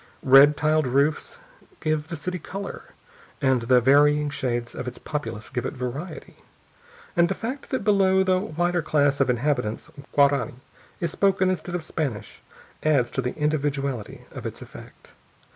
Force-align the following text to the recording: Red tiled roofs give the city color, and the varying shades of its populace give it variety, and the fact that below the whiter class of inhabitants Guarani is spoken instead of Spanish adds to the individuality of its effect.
Red 0.23 0.57
tiled 0.57 0.87
roofs 0.87 1.37
give 1.79 2.07
the 2.07 2.15
city 2.15 2.39
color, 2.39 2.85
and 3.39 3.61
the 3.61 3.79
varying 3.79 4.31
shades 4.31 4.73
of 4.73 4.87
its 4.87 4.97
populace 4.97 5.49
give 5.51 5.63
it 5.63 5.75
variety, 5.75 6.37
and 7.15 7.29
the 7.29 7.35
fact 7.35 7.69
that 7.69 7.83
below 7.83 8.23
the 8.23 8.39
whiter 8.39 8.81
class 8.81 9.19
of 9.19 9.29
inhabitants 9.29 9.91
Guarani 10.15 10.55
is 10.99 11.11
spoken 11.11 11.51
instead 11.51 11.75
of 11.75 11.83
Spanish 11.83 12.41
adds 12.81 13.11
to 13.11 13.21
the 13.21 13.37
individuality 13.37 14.25
of 14.31 14.47
its 14.47 14.59
effect. 14.59 15.11